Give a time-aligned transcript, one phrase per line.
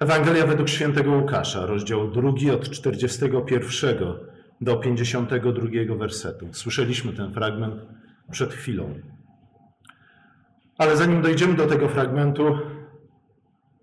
[0.00, 3.96] Ewangelia według świętego Łukasza, rozdział 2 od 41
[4.60, 6.48] do 52 wersetu.
[6.52, 7.74] Słyszeliśmy ten fragment
[8.30, 8.94] przed chwilą.
[10.78, 12.58] Ale zanim dojdziemy do tego fragmentu,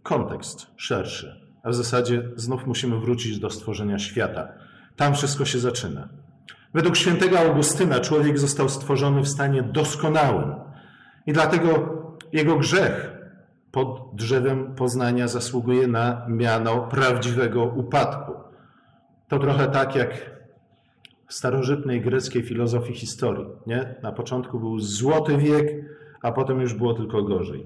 [0.04, 1.42] kontekst szerszy.
[1.64, 4.48] A w zasadzie znów musimy wrócić do stworzenia świata.
[4.96, 6.10] Tam wszystko się zaczyna.
[6.74, 10.56] Według świętego Augustyna człowiek został stworzony w stanie doskonałym.
[11.26, 11.70] I dlatego
[12.34, 13.15] jego grzech
[13.76, 18.34] pod drzewem poznania zasługuje na miano prawdziwego upadku.
[19.28, 20.32] To trochę tak jak
[21.28, 23.46] w starożytnej greckiej filozofii historii.
[23.68, 23.96] Nie?
[24.04, 25.72] Na początku był złoty wiek,
[26.22, 27.66] a potem już było tylko gorzej.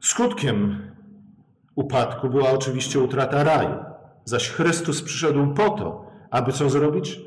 [0.00, 0.78] Skutkiem
[1.74, 3.74] upadku była oczywiście utrata raju,
[4.24, 7.20] zaś Chrystus przyszedł po to, aby co zrobić?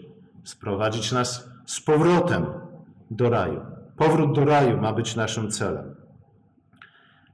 [0.43, 2.45] Sprowadzić nas z powrotem
[3.11, 3.61] do raju.
[3.97, 5.96] Powrót do raju ma być naszym celem.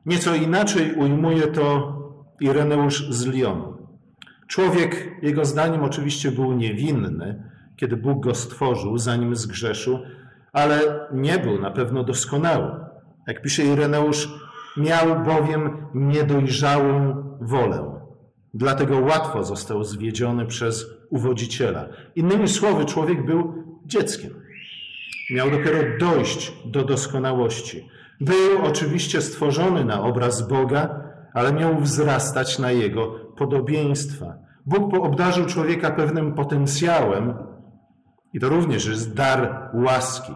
[0.05, 1.93] Nieco inaczej ujmuje to
[2.39, 3.77] Ireneusz z Lyonu.
[4.47, 7.43] Człowiek, jego zdaniem, oczywiście był niewinny,
[7.75, 9.99] kiedy Bóg go stworzył, zanim zgrzeszył,
[10.53, 12.71] ale nie był na pewno doskonały.
[13.27, 14.29] Jak pisze Ireneusz,
[14.77, 17.93] miał bowiem niedojrzałą wolę.
[18.53, 21.87] Dlatego łatwo został zwiedziony przez uwodziciela.
[22.15, 24.31] Innymi słowy, człowiek był dzieckiem.
[25.31, 27.89] Miał dopiero dojść do doskonałości.
[28.25, 33.07] Był oczywiście stworzony na obraz Boga, ale miał wzrastać na jego
[33.37, 34.33] podobieństwa.
[34.65, 37.33] Bóg obdarzył człowieka pewnym potencjałem,
[38.33, 40.33] i to również jest dar łaski.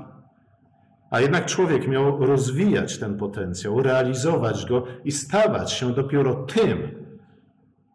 [1.11, 7.05] A jednak człowiek miał rozwijać ten potencjał, realizować go i stawać się dopiero tym,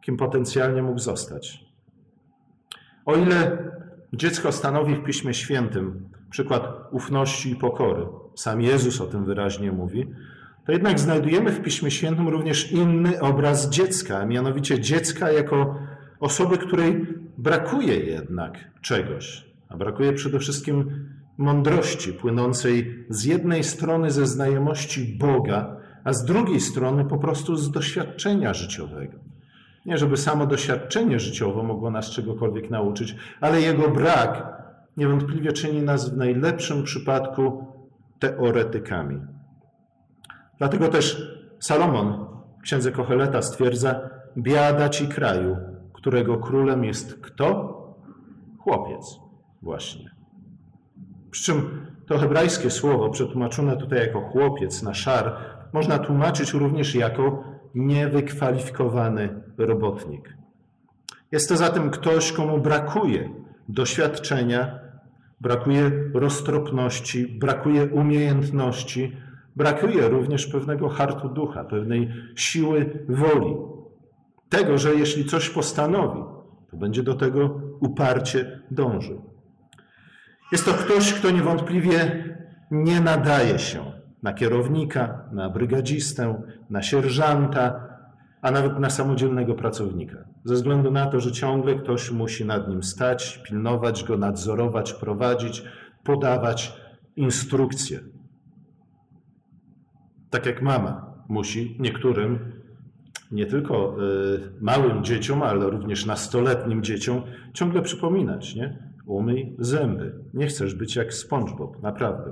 [0.01, 1.65] kim potencjalnie mógł zostać.
[3.05, 3.59] O ile
[4.13, 10.06] dziecko stanowi w Piśmie Świętym przykład ufności i pokory, sam Jezus o tym wyraźnie mówi,
[10.66, 15.79] to jednak znajdujemy w Piśmie Świętym również inny obraz dziecka, a mianowicie dziecka jako
[16.20, 17.07] osoby, której
[17.39, 21.08] brakuje jednak czegoś, a brakuje przede wszystkim
[21.39, 27.70] mądrości płynącej z jednej strony ze znajomości Boga, a z drugiej strony po prostu z
[27.70, 29.18] doświadczenia życiowego.
[29.86, 34.62] Nie, żeby samo doświadczenie życiowe mogło nas czegokolwiek nauczyć, ale jego brak
[34.96, 37.71] niewątpliwie czyni nas w najlepszym przypadku
[38.22, 39.20] teoretykami.
[40.58, 42.27] Dlatego też Salomon
[42.58, 44.00] w księdze Kocheleta stwierdza:
[44.38, 45.56] Biada ci kraju,
[45.92, 47.78] którego królem jest kto?
[48.58, 49.18] Chłopiec,
[49.62, 50.10] właśnie.
[51.30, 55.36] Przy czym to hebrajskie słowo, przetłumaczone tutaj jako chłopiec na szar,
[55.72, 57.44] można tłumaczyć również jako
[57.74, 60.36] niewykwalifikowany robotnik.
[61.33, 63.30] Jest to zatem ktoś, komu brakuje
[63.68, 64.82] doświadczenia,
[65.42, 69.17] brakuje roztropności, brakuje umiejętności,
[69.57, 73.55] brakuje również pewnego hartu ducha, pewnej siły woli.
[74.48, 76.20] Tego, że jeśli coś postanowi,
[76.70, 79.23] to będzie do tego uparcie dążył.
[80.52, 82.25] Jest to ktoś, kto niewątpliwie
[82.70, 83.92] nie nadaje się
[84.23, 87.92] na kierownika, na brygadzistę, na sierżanta,
[88.42, 90.25] a nawet na samodzielnego pracownika.
[90.45, 95.64] Ze względu na to, że ciągle ktoś musi nad nim stać, pilnować go, nadzorować, prowadzić,
[96.05, 96.81] podawać
[97.17, 98.01] instrukcje.
[100.31, 102.52] Tak jak mama musi niektórym,
[103.31, 103.97] nie tylko
[104.35, 107.23] y, małym dzieciom, ale również nastoletnim dzieciom
[107.55, 108.92] ciągle przypominać, nie?
[109.07, 110.14] Umyj zęby.
[110.35, 112.31] Nie chcesz być jak SpongeBob, naprawdę.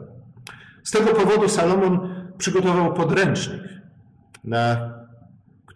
[0.83, 3.63] Z tego powodu Salomon przygotował podręcznik,
[4.45, 4.93] na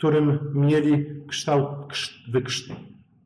[0.04, 1.68] którym mieli kształt,
[2.28, 2.72] wykszt,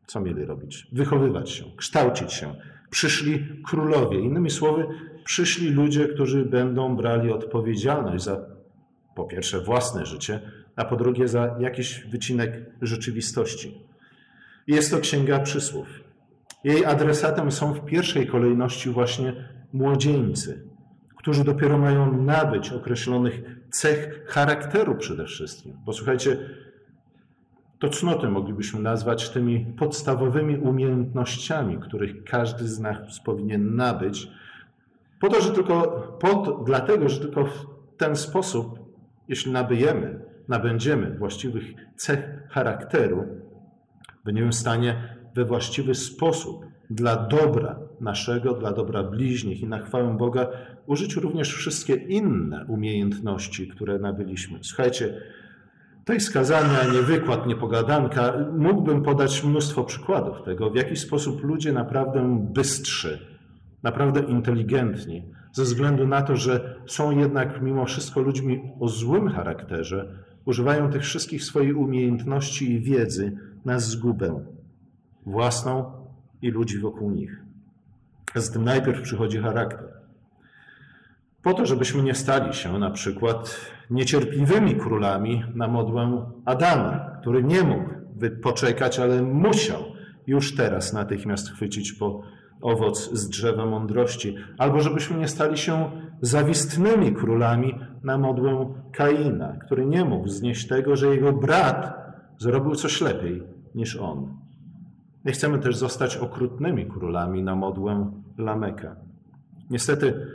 [0.06, 0.86] co mieli robić?
[0.92, 2.54] Wychowywać się, kształcić się.
[2.90, 4.20] Przyszli królowie.
[4.20, 4.86] Innymi słowy,
[5.24, 8.40] przyszli ludzie, którzy będą brali odpowiedzialność za
[9.16, 10.40] po pierwsze własne życie,
[10.76, 12.52] a po drugie za jakiś wycinek
[12.82, 13.78] rzeczywistości.
[14.66, 15.86] Jest to Księga Przysłów.
[16.64, 20.68] Jej adresatem są w pierwszej kolejności właśnie młodzieńcy,
[21.16, 25.76] którzy dopiero mają nabyć określonych cech charakteru przede wszystkim.
[25.84, 26.38] Bo słuchajcie,
[27.78, 34.28] to cnoty moglibyśmy nazwać tymi podstawowymi umiejętnościami, których każdy z nas powinien nabyć,
[35.20, 35.82] po to, że tylko,
[36.20, 37.66] po, dlatego, że tylko w
[37.96, 38.78] ten sposób,
[39.28, 41.64] jeśli nabyjemy, nabędziemy właściwych
[41.96, 43.24] cech charakteru,
[44.24, 50.16] będziemy w stanie we właściwy sposób dla dobra naszego, dla dobra bliźnich i na chwałę
[50.18, 50.48] Boga
[50.86, 54.58] użyć również wszystkie inne umiejętności, które nabyliśmy.
[54.62, 55.20] Słuchajcie,
[56.08, 58.32] to jest skazania, nie wykład, nie pogadanka.
[58.56, 63.18] Mógłbym podać mnóstwo przykładów tego, w jaki sposób ludzie naprawdę bystrzy,
[63.82, 65.22] naprawdę inteligentni,
[65.52, 71.02] ze względu na to, że są jednak mimo wszystko ludźmi o złym charakterze, używają tych
[71.02, 74.44] wszystkich swoich umiejętności i wiedzy na zgubę
[75.26, 75.92] własną
[76.42, 77.42] i ludzi wokół nich.
[78.34, 79.88] Z tym najpierw przychodzi charakter.
[81.42, 83.60] Po to, żebyśmy nie stali się na przykład
[83.90, 87.90] niecierpliwymi królami na modłę Adama, który nie mógł
[88.42, 89.82] poczekać, ale musiał
[90.26, 92.22] już teraz natychmiast chwycić po
[92.60, 95.90] owoc z drzewa mądrości, albo żebyśmy nie stali się
[96.20, 101.94] zawistnymi królami na modłę Kaina, który nie mógł znieść tego, że jego brat
[102.38, 103.42] zrobił coś lepiej
[103.74, 104.36] niż on.
[105.24, 108.96] Nie chcemy też zostać okrutnymi królami na modłę Lameka.
[109.70, 110.26] Niestety,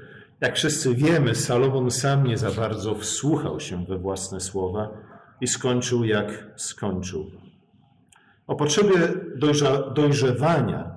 [0.41, 4.89] jak wszyscy wiemy, Salomon sam nie za bardzo wsłuchał się we własne słowa
[5.41, 7.31] i skończył jak skończył.
[8.47, 8.95] O potrzebie
[9.95, 10.91] dojrzewania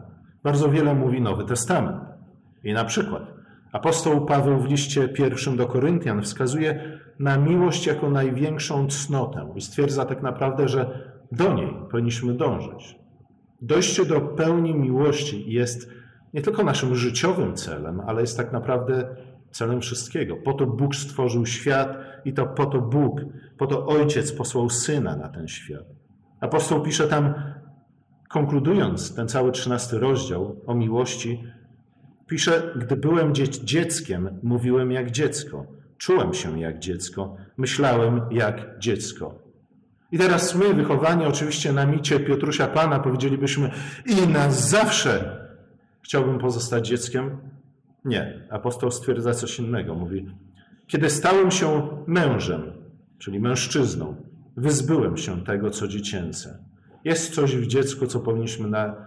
[0.44, 1.96] bardzo wiele mówi Nowy Testament.
[2.64, 3.22] I na przykład
[3.72, 10.04] apostoł Paweł w liście pierwszym do Koryntian wskazuje na miłość jako największą cnotę i stwierdza
[10.04, 12.98] tak naprawdę, że do niej powinniśmy dążyć.
[13.62, 15.90] Dojście do pełni miłości jest
[16.36, 19.16] nie tylko naszym życiowym celem, ale jest tak naprawdę
[19.50, 20.36] celem wszystkiego.
[20.36, 23.20] Po to Bóg stworzył świat i to po to Bóg,
[23.58, 25.84] po to Ojciec posłał Syna na ten świat.
[26.40, 27.34] Apostoł pisze tam,
[28.28, 31.44] konkludując ten cały trzynasty rozdział o miłości,
[32.26, 33.34] pisze, gdy byłem
[33.64, 35.66] dzieckiem, mówiłem jak dziecko,
[35.98, 39.34] czułem się jak dziecko, myślałem jak dziecko.
[40.12, 43.70] I teraz my, wychowani oczywiście na micie Piotrusia Pana, powiedzielibyśmy
[44.06, 45.35] i na zawsze
[46.06, 47.38] chciałbym pozostać dzieckiem.
[48.04, 49.94] Nie, apostoł stwierdza coś innego.
[49.94, 50.26] Mówi,
[50.86, 52.72] kiedy stałem się mężem,
[53.18, 54.16] czyli mężczyzną,
[54.56, 56.58] wyzbyłem się tego, co dziecięce.
[57.04, 59.06] Jest coś w dziecku, co powinniśmy, na,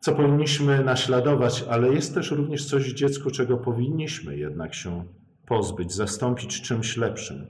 [0.00, 5.04] co powinniśmy naśladować, ale jest też również coś w dziecku, czego powinniśmy jednak się
[5.46, 7.46] pozbyć, zastąpić czymś lepszym.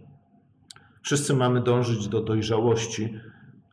[1.03, 3.15] Wszyscy mamy dążyć do dojrzałości,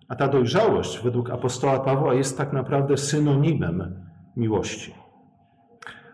[0.08, 4.05] a ta dojrzałość według apostoła Pawła jest tak naprawdę synonimem
[4.38, 4.94] miłości.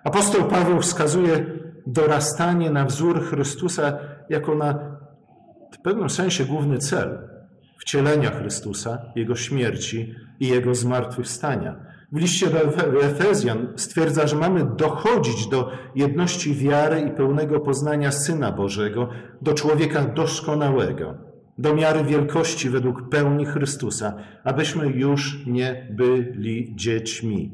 [0.03, 1.45] Apostoł Paweł wskazuje
[1.87, 3.97] dorastanie na wzór Chrystusa
[4.29, 4.91] jako na
[5.71, 7.19] w pewnym sensie główny cel
[7.77, 11.75] wcielenia Chrystusa, Jego śmierci i Jego zmartwychwstania.
[12.11, 18.51] W liście do Efezjan stwierdza, że mamy dochodzić do jedności wiary i pełnego poznania Syna
[18.51, 19.09] Bożego,
[19.41, 21.17] do człowieka doskonałego,
[21.57, 24.13] do miary wielkości według pełni Chrystusa,
[24.43, 27.51] abyśmy już nie byli dziećmi,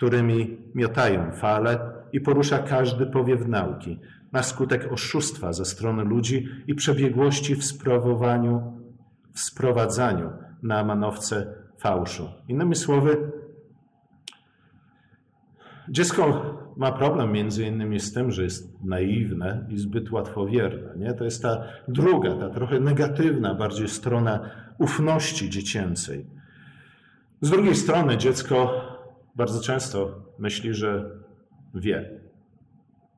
[0.00, 1.78] którymi miotają fale
[2.12, 3.98] i porusza każdy powiew nauki,
[4.32, 8.80] na skutek oszustwa ze strony ludzi i przebiegłości w sprawowaniu
[9.32, 10.30] w sprowadzaniu
[10.62, 12.28] na manowce fałszu.
[12.48, 13.32] Innymi słowy,
[15.88, 20.96] dziecko ma problem między innymi z tym, że jest naiwne i zbyt łatwowierne.
[20.96, 21.14] Nie?
[21.14, 26.26] To jest ta druga, ta trochę negatywna bardziej strona ufności dziecięcej.
[27.40, 28.89] Z drugiej strony dziecko
[29.40, 31.10] bardzo często myśli, że
[31.74, 32.20] wie.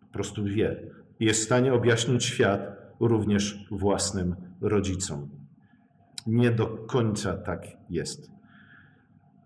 [0.01, 0.83] Po prostu wie.
[1.21, 2.61] I jest w stanie objaśnić świat
[3.01, 5.29] również własnym rodzicom
[6.27, 8.31] nie do końca tak jest.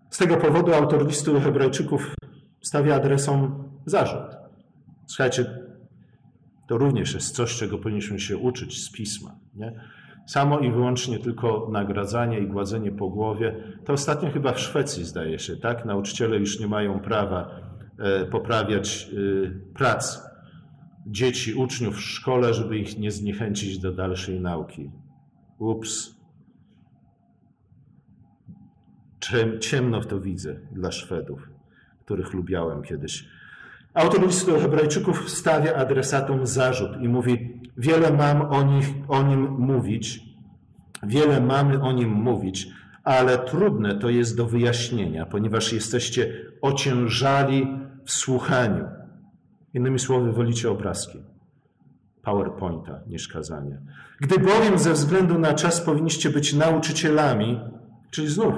[0.09, 2.15] Z tego powodu autor listu Hebrajczyków
[2.61, 4.37] stawia adresom zarzut.
[5.05, 5.45] Słuchajcie,
[6.67, 9.35] to również jest coś, czego powinniśmy się uczyć z pisma.
[9.55, 9.73] Nie?
[10.27, 13.55] Samo i wyłącznie tylko nagradzanie i gładzenie po głowie.
[13.85, 15.85] To ostatnio chyba w Szwecji zdaje się, tak?
[15.85, 17.49] Nauczyciele już nie mają prawa
[17.99, 20.27] e, poprawiać e, prac
[21.05, 24.91] dzieci, uczniów w szkole, żeby ich nie zniechęcić do dalszej nauki.
[25.59, 26.17] Ups,
[29.59, 31.49] Ciemno w to widzę dla Szwedów,
[32.05, 33.25] których lubiałem kiedyś.
[33.93, 40.19] Autor listu Hebrajczyków stawia adresatom zarzut i mówi: Wiele mam o, nich, o nim mówić,
[41.03, 42.67] wiele mamy o nim mówić,
[43.03, 47.67] ale trudne to jest do wyjaśnienia, ponieważ jesteście ociężali
[48.05, 48.85] w słuchaniu.
[49.73, 51.19] Innymi słowy, wolicie obrazki
[52.21, 53.77] PowerPointa niż kazania.
[54.21, 57.59] Gdy bowiem ze względu na czas powinniście być nauczycielami,
[58.11, 58.53] czyli znów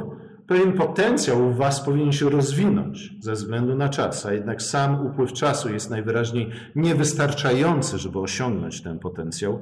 [0.49, 5.33] pewien potencjał w Was powinien się rozwinąć ze względu na czas, a jednak sam upływ
[5.33, 9.61] czasu jest najwyraźniej niewystarczający, żeby osiągnąć ten potencjał.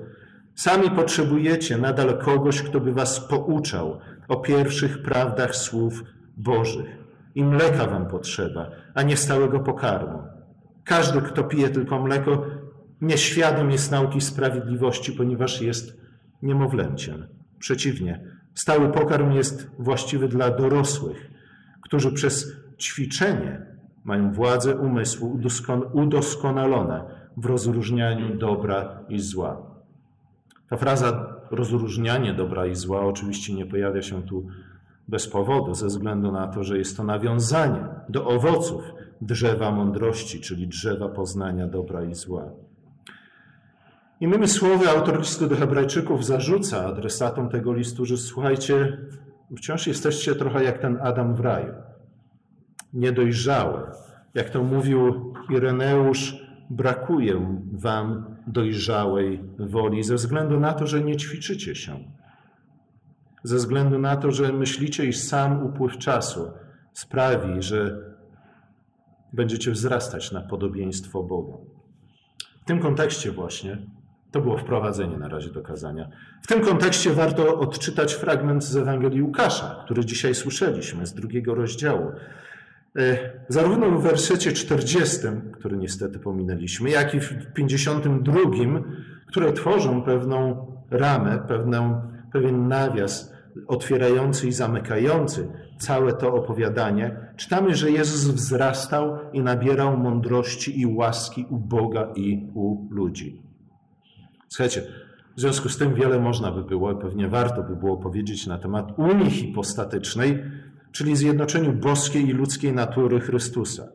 [0.56, 6.03] Sami potrzebujecie nadal kogoś, kto by Was pouczał o pierwszych prawdach słów
[6.38, 6.98] Bożych.
[7.36, 10.20] I mleka Wam potrzeba, a nie stałego pokarmu.
[10.84, 12.46] Każdy, kto pije tylko mleko,
[13.01, 15.98] nieświadom jest nauki sprawiedliwości, ponieważ jest
[16.41, 17.27] niemowlęciem.
[17.60, 21.32] Przeciwnie, Stały pokarm jest właściwy dla dorosłych,
[21.82, 23.66] którzy przez ćwiczenie
[24.04, 25.40] mają władzę umysłu
[25.94, 27.04] udoskonalone
[27.38, 29.62] w rozróżnianiu dobra i zła.
[30.70, 34.48] Ta fraza rozróżnianie dobra i zła oczywiście nie pojawia się tu
[35.08, 38.84] bez powodu, ze względu na to, że jest to nawiązanie do owoców
[39.22, 42.50] drzewa mądrości, czyli drzewa poznania dobra i zła.
[44.22, 48.98] Innymi słowy, autor listu do Hebrajczyków zarzuca adresatom tego listu, że słuchajcie,
[49.58, 51.74] wciąż jesteście trochę jak ten Adam w raju.
[52.94, 53.92] Niedojrzałe.
[54.34, 61.76] Jak to mówił Ireneusz, brakuje wam dojrzałej woli ze względu na to, że nie ćwiczycie
[61.76, 62.00] się.
[63.44, 66.52] Ze względu na to, że myślicie, iż sam upływ czasu
[66.94, 67.98] sprawi, że
[69.34, 71.58] będziecie wzrastać na podobieństwo Boga.
[72.62, 73.78] W tym kontekście właśnie
[74.38, 76.10] to było wprowadzenie na razie do kazania.
[76.41, 82.12] W tym kontekście warto odczytać fragment z Ewangelii Łukasza, który dzisiaj słyszeliśmy z drugiego rozdziału.
[82.98, 83.17] E,
[83.48, 85.17] zarówno w wersecie 40,
[85.53, 88.39] który niestety pominęliśmy, jak i w 52,
[89.27, 92.01] które tworzą pewną ramę, pewną,
[92.34, 93.34] pewien nawias
[93.67, 101.46] otwierający i zamykający całe to opowiadanie, czytamy, że Jezus wzrastał i nabierał mądrości i łaski
[101.50, 103.47] u Boga i u ludzi.
[104.48, 104.82] Słuchajcie,
[105.38, 109.00] w związku z tym wiele można by było, pewnie warto by było powiedzieć na temat
[109.00, 110.44] unii hipostatycznej,
[110.92, 113.88] czyli zjednoczeniu boskiej i ludzkiej natury Chrystusa.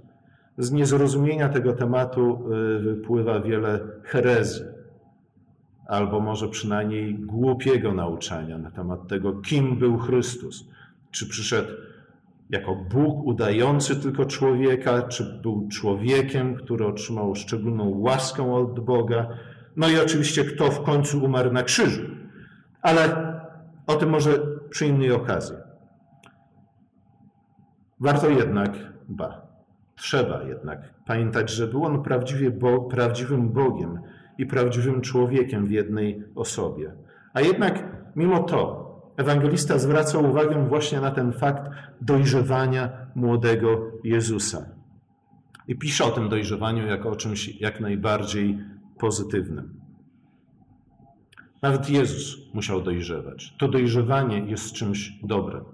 [0.59, 4.65] Z niezrozumienia tego tematu y, wypływa wiele herezji,
[5.87, 10.69] albo może przynajmniej głupiego nauczania na temat tego, kim był Chrystus.
[11.11, 11.69] Czy przyszedł
[12.51, 19.29] jako Bóg udający tylko człowieka, czy był człowiekiem, który otrzymał szczególną łaskę od Boga.
[19.77, 22.03] No i oczywiście, kto w końcu umarł na krzyżu.
[22.83, 23.33] Ale
[23.87, 24.31] o tym może
[24.71, 25.57] przy innej okazji.
[28.01, 28.73] Warto jednak,
[29.09, 29.47] ba,
[29.97, 33.99] trzeba jednak pamiętać, że był on prawdziwie bo, prawdziwym Bogiem
[34.39, 36.93] i prawdziwym człowiekiem w jednej osobie.
[37.35, 37.85] A jednak
[38.17, 38.83] mimo to
[39.17, 44.67] ewangelista zwraca uwagę właśnie na ten fakt dojrzewania młodego Jezusa.
[45.69, 48.59] I pisze o tym dojrzewaniu jako o czymś jak najbardziej
[49.03, 49.81] pozytywnym.
[51.63, 53.55] Nawet Jezus musiał dojrzewać.
[53.59, 55.65] To dojrzewanie jest czymś dobrym.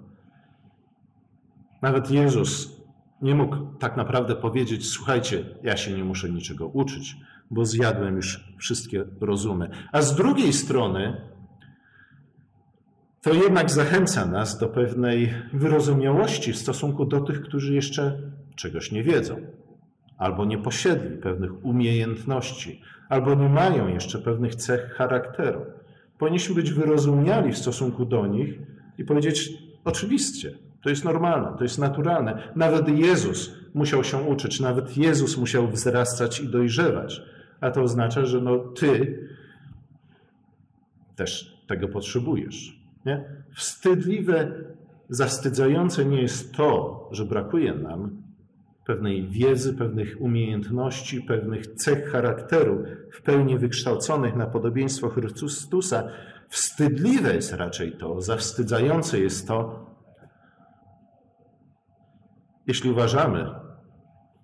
[1.83, 2.81] Nawet Jezus
[3.23, 7.17] nie mógł tak naprawdę powiedzieć: Słuchajcie, ja się nie muszę niczego uczyć,
[7.51, 9.71] bo zjadłem już wszystkie rozumy.
[9.93, 11.21] A z drugiej strony,
[13.23, 18.19] to jednak zachęca nas do pewnej wyrozumiałości w stosunku do tych, którzy jeszcze
[18.57, 19.37] czegoś nie wiedzą,
[20.19, 25.61] albo nie posiedli pewnych umiejętności, albo nie mają jeszcze pewnych cech charakteru.
[26.19, 28.59] Powinniśmy być wyrozumiali w stosunku do nich
[28.99, 29.53] i powiedzieć:
[29.85, 32.53] Oczywiście, to jest normalne, to jest naturalne.
[32.57, 37.23] Nawet Jezus musiał się uczyć, nawet Jezus musiał wzrastać i dojrzewać.
[37.61, 39.19] A to oznacza, że no ty
[41.17, 42.81] też tego potrzebujesz.
[43.07, 43.25] Nie?
[43.55, 44.53] Wstydliwe,
[45.09, 48.23] zastydzające nie jest to, że brakuje nam
[48.89, 56.09] pewnej wiedzy, pewnych umiejętności, pewnych cech charakteru w pełni wykształconych na podobieństwo Chrystusa.
[56.49, 59.87] Wstydliwe jest raczej to, zawstydzające jest to,
[62.67, 63.51] jeśli uważamy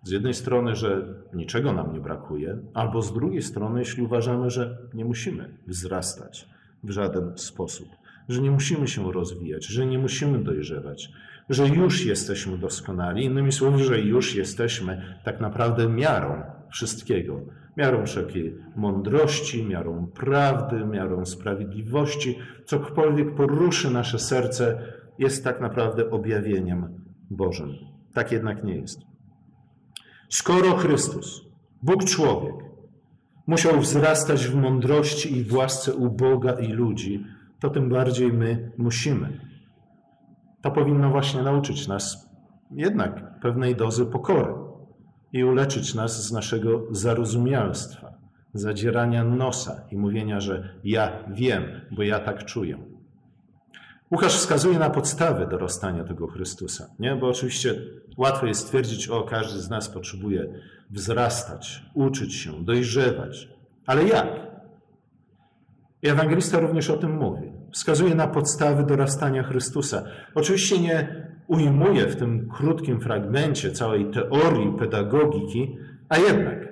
[0.03, 4.79] z jednej strony, że niczego nam nie brakuje, albo z drugiej strony, jeśli uważamy, że
[4.95, 6.49] nie musimy wzrastać
[6.83, 7.89] w żaden sposób,
[8.29, 11.11] że nie musimy się rozwijać, że nie musimy dojrzewać,
[11.49, 17.41] że już jesteśmy doskonali, innymi słowy, że już jesteśmy tak naprawdę miarą wszystkiego.
[17.77, 22.39] Miarą wszelkiej mądrości, miarą prawdy, miarą sprawiedliwości.
[22.65, 24.83] Cokolwiek poruszy nasze serce,
[25.19, 27.69] jest tak naprawdę objawieniem Bożym.
[28.15, 28.99] Tak jednak nie jest.
[30.29, 31.43] Skoro Chrystus,
[31.83, 32.55] Bóg człowiek,
[33.47, 37.25] musiał wzrastać w mądrości i w łasce u Boga i ludzi,
[37.61, 39.41] to tym bardziej my musimy.
[40.65, 42.31] To powinno właśnie nauczyć nas
[42.71, 44.55] jednak pewnej dozy pokory
[45.33, 48.13] i uleczyć nas z naszego zarozumialstwa,
[48.55, 52.79] zadzierania nosa i mówienia, że ja wiem, bo ja tak czuję.
[54.13, 57.17] Łukasz wskazuje na podstawy dorastania tego Chrystusa, nie?
[57.17, 57.75] bo oczywiście
[58.17, 60.47] łatwo jest stwierdzić, o każdy z nas potrzebuje
[60.91, 63.49] wzrastać, uczyć się, dojrzewać.
[63.87, 64.29] Ale jak?
[66.03, 67.44] Ewangelista również o tym mówi.
[67.75, 70.03] Wskazuje na podstawy dorastania Chrystusa.
[70.35, 75.79] Oczywiście nie ujmuje w tym krótkim fragmencie całej teorii pedagogiki,
[76.09, 76.69] a jednak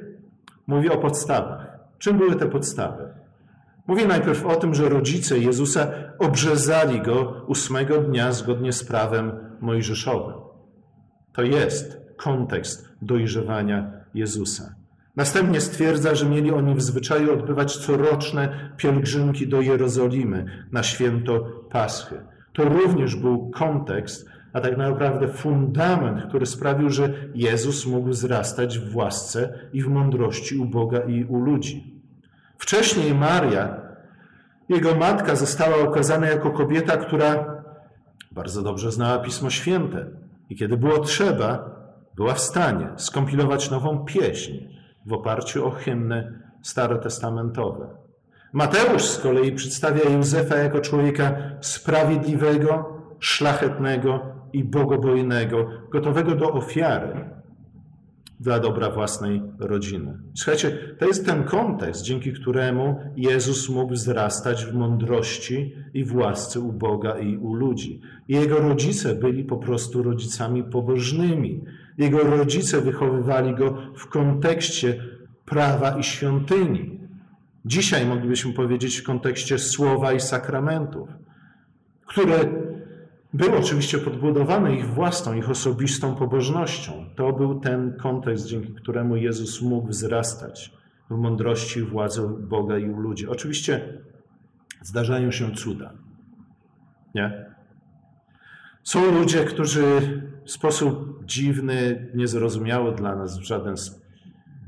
[0.66, 1.78] mówi o podstawach.
[1.98, 3.08] Czym były te podstawy?
[3.86, 10.34] Mówi najpierw o tym, że rodzice Jezusa obrzezali go ósmego dnia zgodnie z prawem mojżeszowym.
[11.32, 14.81] To jest kontekst dojrzewania Jezusa.
[15.16, 21.40] Następnie stwierdza, że mieli oni w zwyczaju odbywać coroczne pielgrzymki do Jerozolimy na święto
[21.70, 22.20] Paschy.
[22.52, 28.96] To również był kontekst, a tak naprawdę fundament, który sprawił, że Jezus mógł wzrastać w
[28.96, 32.02] łasce i w mądrości u Boga i u ludzi.
[32.58, 33.80] Wcześniej Maria,
[34.68, 37.62] jego matka, została okazana jako kobieta, która
[38.32, 40.06] bardzo dobrze znała Pismo Święte
[40.50, 41.70] i kiedy było trzeba,
[42.16, 44.52] była w stanie skompilować nową pieśń
[45.06, 47.88] w oparciu o hymny starotestamentowe.
[48.52, 54.20] Mateusz z kolei przedstawia Józefa jako człowieka sprawiedliwego, szlachetnego
[54.52, 57.30] i bogobojnego, gotowego do ofiary
[58.40, 60.18] dla dobra własnej rodziny.
[60.34, 66.60] Słuchajcie, to jest ten kontekst, dzięki któremu Jezus mógł wzrastać w mądrości i w łasce
[66.60, 68.00] u Boga i u ludzi.
[68.28, 71.64] Jego rodzice byli po prostu rodzicami pobożnymi.
[71.98, 75.04] Jego rodzice wychowywali go w kontekście
[75.44, 77.00] prawa i świątyni.
[77.64, 81.08] Dzisiaj moglibyśmy powiedzieć w kontekście słowa i sakramentów,
[82.06, 82.38] które
[83.34, 86.92] były oczywiście podbudowane ich własną, ich osobistą pobożnością.
[87.16, 90.72] To był ten kontekst, dzięki któremu Jezus mógł wzrastać
[91.10, 93.28] w mądrości i władzy Boga i u ludzi.
[93.28, 93.98] Oczywiście
[94.82, 95.92] zdarzają się cuda.
[97.14, 97.46] Nie?
[98.82, 99.82] Są ludzie, którzy
[100.44, 103.74] w sposób dziwny, niezrozumiały dla nas w żaden,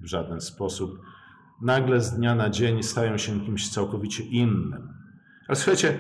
[0.03, 1.01] w żaden sposób,
[1.63, 4.89] nagle z dnia na dzień stają się kimś całkowicie innym.
[5.49, 5.99] Ale słuchajcie,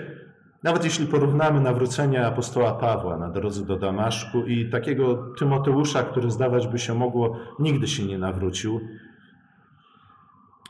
[0.63, 6.69] nawet jeśli porównamy nawrócenie apostoła Pawła na drodze do Damaszku i takiego Tymoteusza, który zdawać
[6.69, 8.81] by się mogło, nigdy się nie nawrócił,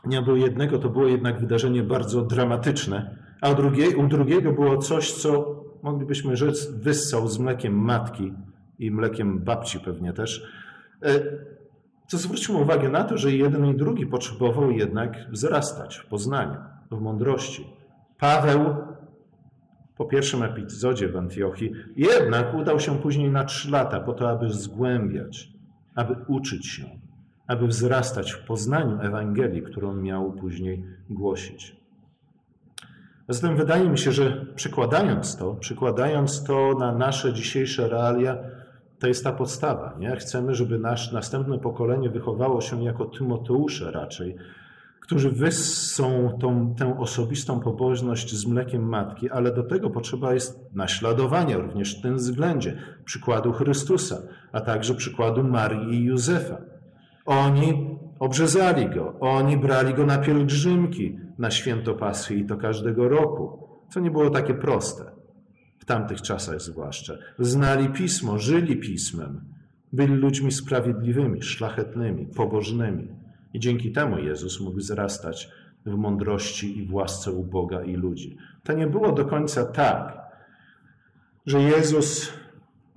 [0.05, 4.77] nie było jednego, to było jednak wydarzenie bardzo dramatyczne, a u, drugie, u drugiego było
[4.77, 8.33] coś, co moglibyśmy rzec wyssał z mlekiem matki
[8.79, 10.43] i mlekiem babci pewnie też.
[11.03, 11.19] E,
[12.11, 16.57] to zwróćmy uwagę na to, że jeden i drugi potrzebował jednak wzrastać w poznaniu,
[16.91, 17.67] w mądrości.
[18.19, 18.75] Paweł
[19.97, 24.49] po pierwszym epizodzie w Antiochii jednak udał się później na trzy lata po to, aby
[24.49, 25.49] zgłębiać,
[25.95, 26.83] aby uczyć się,
[27.47, 31.75] aby wzrastać w poznaniu Ewangelii, którą miał później głosić.
[33.29, 38.37] Zatem wydaje mi się, że przykładając to, przykładając to na nasze dzisiejsze realia,
[39.05, 39.93] to jest ta podstawa.
[39.99, 40.15] Nie?
[40.15, 44.35] Chcemy, żeby nasze następne pokolenie wychowało się jako Tymoteusze raczej,
[44.99, 51.57] którzy wyssą tą, tę osobistą pobożność z mlekiem matki, ale do tego potrzeba jest naśladowania
[51.57, 54.17] również w tym względzie przykładu Chrystusa,
[54.51, 56.57] a także przykładu Marii i Józefa.
[57.25, 63.67] Oni obrzezali go, oni brali go na pielgrzymki na święto Paschy i to każdego roku,
[63.89, 65.03] co nie było takie proste,
[65.85, 67.13] w tamtych czasach zwłaszcza.
[67.39, 69.41] Znali Pismo, żyli Pismem,
[69.93, 73.07] byli ludźmi sprawiedliwymi, szlachetnymi, pobożnymi.
[73.53, 75.49] I dzięki temu Jezus mógł wzrastać
[75.85, 78.37] w mądrości i w łasce u Boga i ludzi.
[78.63, 80.17] To nie było do końca tak,
[81.45, 82.33] że Jezus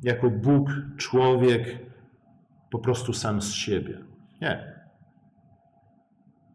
[0.03, 1.79] jako Bóg, człowiek,
[2.71, 3.99] po prostu sam z siebie.
[4.41, 4.78] Nie.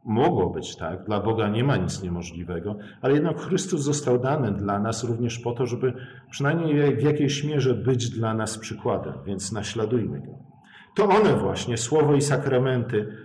[0.06, 4.80] Mogło być tak, dla Boga nie ma nic niemożliwego, ale jednak Chrystus został dany dla
[4.80, 5.94] nas również po to, żeby
[6.32, 10.32] przynajmniej w jakiejś mierze być dla nas przykładem, więc naśladujmy go.
[10.96, 13.18] To one właśnie, słowo i sakramenty,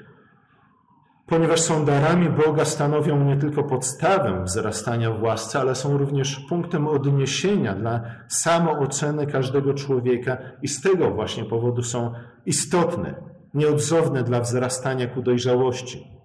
[1.27, 6.89] ponieważ są darami Boga, stanowią nie tylko podstawę wzrastania w łasce, ale są również punktem
[6.89, 12.13] odniesienia dla samooceny każdego człowieka i z tego właśnie powodu są
[12.47, 13.15] istotne,
[13.55, 16.18] nieodzowne dla wzrastania ku dojrzałości.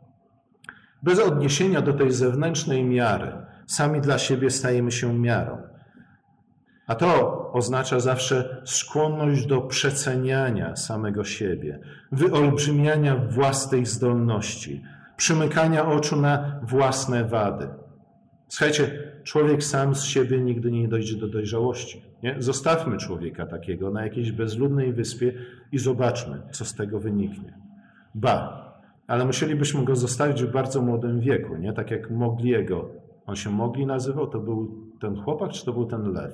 [1.03, 3.31] Bez odniesienia do tej zewnętrznej miary,
[3.67, 5.57] sami dla siebie stajemy się miarą.
[6.87, 11.79] A to oznacza zawsze skłonność do przeceniania samego siebie,
[12.11, 14.83] wyolbrzymiania własnej zdolności,
[15.17, 17.67] przymykania oczu na własne wady.
[18.47, 22.03] Słuchajcie, człowiek sam z siebie nigdy nie dojdzie do dojrzałości.
[22.23, 22.35] Nie?
[22.39, 25.33] Zostawmy człowieka takiego na jakiejś bezludnej wyspie
[25.71, 27.53] i zobaczmy, co z tego wyniknie.
[28.15, 28.62] Ba,
[29.07, 31.73] ale musielibyśmy go zostawić w bardzo młodym wieku, nie?
[31.73, 32.89] Tak jak Mogliego.
[33.25, 36.33] On się Mogli nazywał, to był ten chłopak, czy to był ten lew?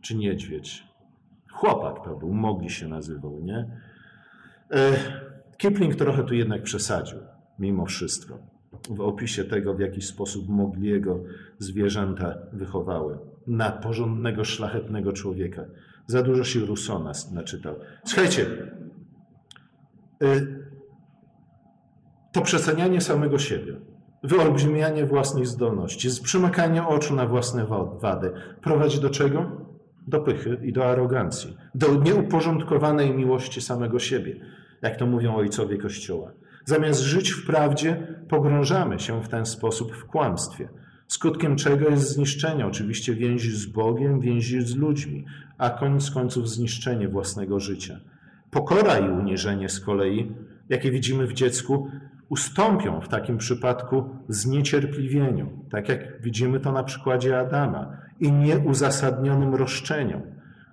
[0.00, 0.84] Czy niedźwiedź?
[1.52, 3.78] Chłopak to był, Mogli się nazywał, nie?
[4.70, 4.92] E,
[5.56, 7.18] Kipling trochę tu jednak przesadził,
[7.58, 8.38] mimo wszystko,
[8.90, 11.20] w opisie tego, w jaki sposób Mogliego
[11.58, 15.64] zwierzęta wychowały na porządnego, szlachetnego człowieka.
[16.06, 17.74] Za dużo się Rusona naczytał.
[18.04, 18.46] Słuchajcie,
[20.22, 20.26] e,
[22.34, 23.76] to przecenianie samego siebie,
[24.22, 27.66] wyolbrzymianie własnej zdolności, przymykanie oczu na własne
[28.00, 29.50] wady prowadzi do czego?
[30.06, 34.36] Do pychy i do arogancji, do nieuporządkowanej miłości samego siebie,
[34.82, 36.32] jak to mówią ojcowie Kościoła.
[36.64, 40.68] Zamiast żyć w prawdzie, pogrążamy się w ten sposób w kłamstwie,
[41.06, 45.24] skutkiem czego jest zniszczenie oczywiście więzi z Bogiem, więzi z ludźmi,
[45.58, 48.00] a koniec końców zniszczenie własnego życia.
[48.50, 50.32] Pokora i uniżenie z kolei,
[50.68, 51.90] jakie widzimy w dziecku,
[52.28, 60.22] ustąpią w takim przypadku zniecierpliwieniu, tak jak widzimy to na przykładzie Adama, i nieuzasadnionym roszczeniom,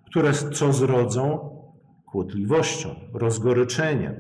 [0.06, 1.50] które co zrodzą
[2.06, 4.16] kłótliwością, rozgoryczeniem,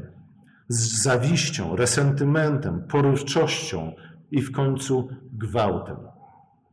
[0.68, 3.94] z zawiścią, resentymentem, porywczością
[4.32, 5.98] i w końcu gwałtem.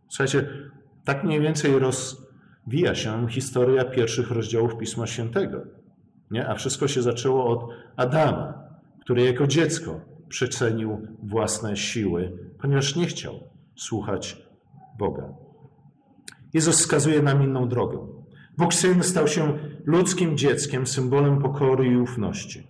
[0.08, 0.48] Słuchajcie,
[1.04, 5.62] tak mniej więcej rozwija się historia pierwszych rozdziałów Pisma Świętego.
[6.30, 6.48] Nie?
[6.48, 8.54] A wszystko się zaczęło od Adama,
[9.00, 13.34] który jako dziecko przecenił własne siły, ponieważ nie chciał
[13.76, 14.42] słuchać
[14.98, 15.34] Boga.
[16.54, 18.06] Jezus wskazuje nam inną drogę.
[18.58, 22.66] Bóg Syn stał się ludzkim dzieckiem, symbolem pokory i ufności.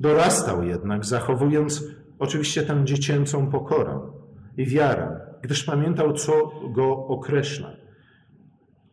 [0.00, 1.84] Dorastał jednak, zachowując
[2.18, 4.00] oczywiście tę dziecięcą pokorę
[4.56, 6.32] i wiarę, gdyż pamiętał, co
[6.72, 7.76] go określa.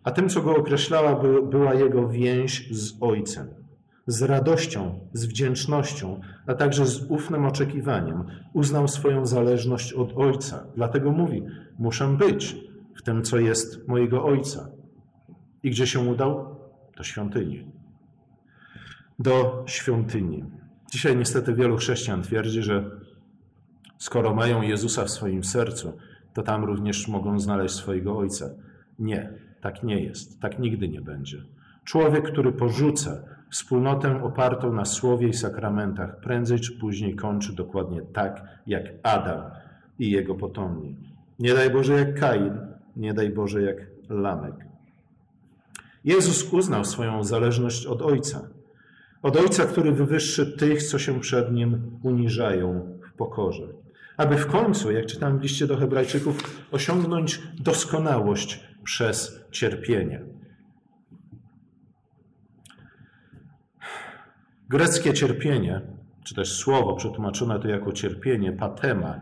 [0.03, 3.62] A tym, co go określała, była jego więź z Ojcem.
[4.07, 10.65] Z radością, z wdzięcznością, a także z ufnym oczekiwaniem uznał swoją zależność od Ojca.
[10.75, 11.43] Dlatego mówi:
[11.79, 12.55] Muszę być
[12.95, 14.69] w tym, co jest mojego Ojca.
[15.63, 16.55] I gdzie się udał?
[16.97, 17.71] Do świątyni.
[19.19, 20.43] Do świątyni.
[20.91, 22.91] Dzisiaj niestety wielu chrześcijan twierdzi, że
[23.97, 25.97] skoro mają Jezusa w swoim sercu,
[26.33, 28.49] to tam również mogą znaleźć swojego Ojca.
[28.99, 30.39] Nie, tak nie jest.
[30.41, 31.43] Tak nigdy nie będzie.
[31.83, 38.43] Człowiek, który porzuca wspólnotę opartą na słowie i sakramentach, prędzej czy później kończy dokładnie tak
[38.67, 39.41] jak Adam
[39.99, 40.95] i jego potomni.
[41.39, 42.57] Nie daj Boże jak Kain,
[42.95, 43.77] nie daj Boże jak
[44.09, 44.55] Lamek.
[46.05, 48.41] Jezus uznał swoją zależność od Ojca.
[49.21, 53.67] Od Ojca, który wywyższy tych, co się przed Nim uniżają w pokorze.
[54.17, 60.32] Aby w końcu, jak czytam w liście do Hebrajczyków, osiągnąć doskonałość przez cierpienie.
[64.73, 65.81] Greckie cierpienie,
[66.23, 69.21] czy też słowo przetłumaczone tu jako cierpienie, patema,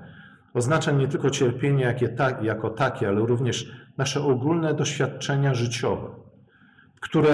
[0.53, 1.95] oznacza nie tylko cierpienie
[2.41, 6.09] jako takie, ale również nasze ogólne doświadczenia życiowe,
[6.99, 7.31] które,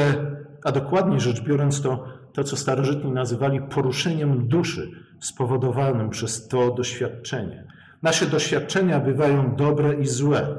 [0.63, 7.67] a dokładniej rzecz biorąc, to to, co starożytni nazywali poruszeniem duszy spowodowanym przez to doświadczenie.
[8.01, 10.57] Nasze doświadczenia bywają dobre i złe.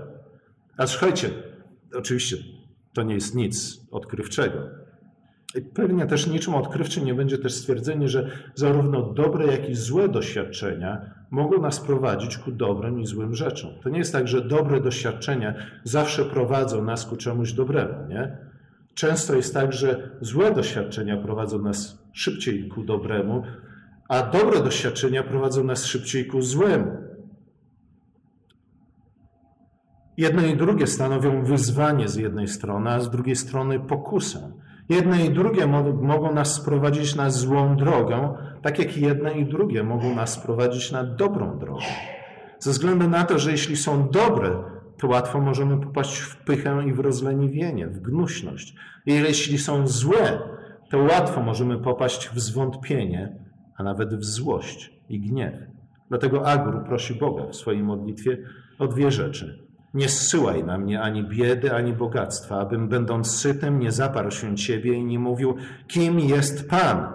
[0.77, 1.31] A słuchajcie,
[1.95, 2.37] oczywiście
[2.93, 4.88] to nie jest nic odkrywczego.
[5.75, 11.15] Pewnie też niczym odkrywczym nie będzie też stwierdzenie, że zarówno dobre, jak i złe doświadczenia
[11.31, 13.71] mogą nas prowadzić ku dobrym i złym rzeczom.
[13.83, 18.39] To nie jest tak, że dobre doświadczenia zawsze prowadzą nas ku czemuś dobremu, nie?
[18.95, 23.43] Często jest tak, że złe doświadczenia prowadzą nas szybciej ku dobremu,
[24.09, 26.93] a dobre doświadczenia prowadzą nas szybciej ku złemu.
[30.17, 34.53] Jedno i drugie stanowią wyzwanie z jednej strony, a z drugiej strony pokusę.
[34.89, 35.67] Jedne i drugie
[36.01, 41.05] mogą nas sprowadzić na złą drogę, tak jak jedne i drugie mogą nas sprowadzić na
[41.05, 41.85] dobrą drogę.
[42.59, 44.63] Ze względu na to, że jeśli są dobre,
[44.99, 48.75] to łatwo możemy popaść w pychę i w rozleniwienie, w gnuśność.
[49.07, 50.39] I jeśli są złe,
[50.91, 53.45] to łatwo możemy popaść w zwątpienie,
[53.77, 55.55] a nawet w złość i gniew.
[56.09, 58.39] Dlatego Agur prosi Boga w swojej modlitwie
[58.79, 59.68] o dwie rzeczy.
[59.95, 64.93] Nie zsyłaj na mnie ani biedy, ani bogactwa, abym będąc sytym nie zaparł się Ciebie
[64.95, 67.13] i nie mówił, kim jest Pan.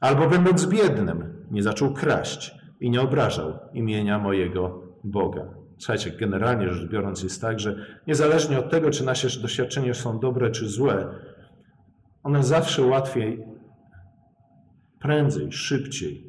[0.00, 5.58] Albo będąc biednym, nie zaczął kraść i nie obrażał imienia mojego Boga.
[5.78, 10.50] Słuchajcie, generalnie rzecz biorąc jest tak, że niezależnie od tego, czy nasze doświadczenia są dobre
[10.50, 11.08] czy złe,
[12.22, 13.44] one zawsze łatwiej,
[15.00, 16.27] prędzej, szybciej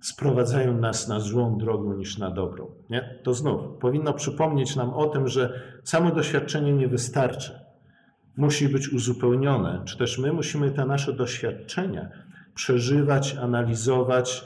[0.00, 2.70] sprowadzają nas na złą drogę niż na dobrą.
[2.90, 3.18] Nie?
[3.22, 7.60] To znów powinno przypomnieć nam o tym, że samo doświadczenie nie wystarczy.
[8.36, 12.08] Musi być uzupełnione, czy też my musimy te nasze doświadczenia
[12.54, 14.44] przeżywać, analizować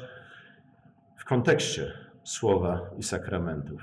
[1.17, 1.93] w kontekście
[2.25, 3.83] słowa i sakramentów.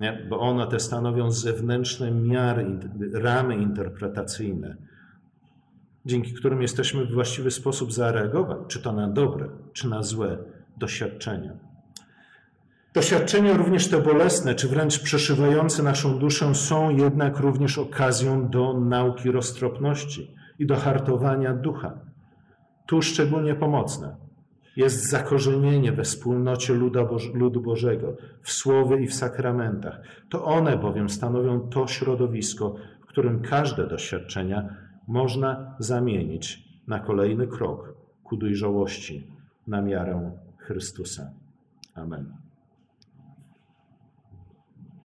[0.00, 0.26] Nie?
[0.28, 2.78] Bo one te stanowią zewnętrzne miary,
[3.12, 4.76] ramy interpretacyjne,
[6.06, 10.38] dzięki którym jesteśmy w właściwy sposób zareagować, czy to na dobre, czy na złe
[10.78, 11.52] doświadczenia.
[12.94, 19.30] Doświadczenia również te bolesne, czy wręcz przeszywające naszą duszę, są jednak również okazją do nauki
[19.30, 21.98] roztropności i do hartowania ducha.
[22.86, 24.16] Tu szczególnie pomocne
[24.76, 26.74] jest zakorzenienie we wspólnocie
[27.34, 30.00] ludu Bożego, w słowie i w sakramentach.
[30.28, 34.68] To one bowiem stanowią to środowisko, w którym każde doświadczenia
[35.08, 39.26] można zamienić na kolejny krok ku dojrzałości
[39.66, 40.32] na miarę
[40.68, 41.32] Chrystusa.
[41.96, 42.47] Amen.